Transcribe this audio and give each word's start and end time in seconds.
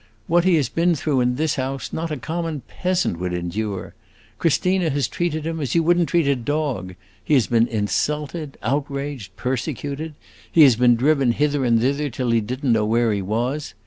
What 0.25 0.45
he 0.45 0.55
has 0.55 0.67
been 0.67 0.95
through 0.95 1.21
in 1.21 1.35
this 1.35 1.57
house, 1.57 1.93
not 1.93 2.09
a 2.09 2.17
common 2.17 2.61
peasant 2.67 3.19
would 3.19 3.33
endure. 3.33 3.93
Christina 4.39 4.89
has 4.89 5.07
treated 5.07 5.45
him 5.45 5.59
as 5.59 5.75
you 5.75 5.83
would 5.83 5.99
n't 5.99 6.09
treat 6.09 6.25
a 6.27 6.35
dog. 6.35 6.95
He 7.23 7.35
has 7.35 7.45
been 7.45 7.67
insulted, 7.67 8.57
outraged, 8.63 9.35
persecuted! 9.37 10.15
He 10.51 10.63
has 10.63 10.75
been 10.75 10.95
driven 10.95 11.33
hither 11.33 11.63
and 11.63 11.79
thither 11.79 12.09
till 12.09 12.31
he 12.31 12.41
did 12.41 12.65
n't 12.65 12.73
know 12.73 12.85
where 12.87 13.13
he 13.13 13.21
was. 13.21 13.75